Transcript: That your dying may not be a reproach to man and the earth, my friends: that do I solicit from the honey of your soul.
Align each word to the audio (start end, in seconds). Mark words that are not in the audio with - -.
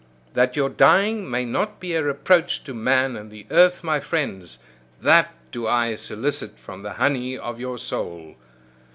That 0.33 0.55
your 0.55 0.69
dying 0.69 1.29
may 1.29 1.45
not 1.45 1.79
be 1.79 1.93
a 1.93 2.01
reproach 2.01 2.63
to 2.63 2.73
man 2.73 3.15
and 3.15 3.29
the 3.29 3.45
earth, 3.51 3.83
my 3.83 3.99
friends: 3.99 4.57
that 4.99 5.31
do 5.51 5.67
I 5.67 5.93
solicit 5.93 6.57
from 6.57 6.81
the 6.81 6.93
honey 6.93 7.37
of 7.37 7.59
your 7.59 7.77
soul. 7.77 8.33